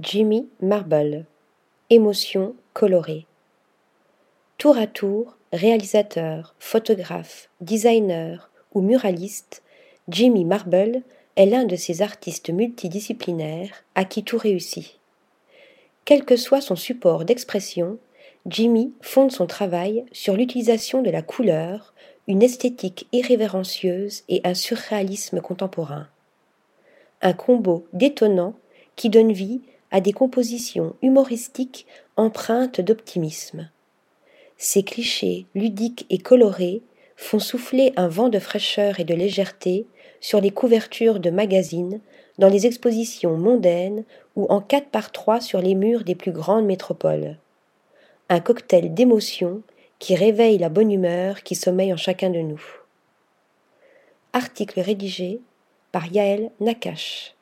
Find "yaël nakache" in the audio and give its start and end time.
56.12-57.33